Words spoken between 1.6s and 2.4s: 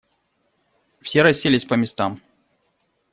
по местам.